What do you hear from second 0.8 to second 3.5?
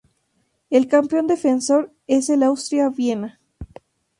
campeón defensor es el Austria Viena.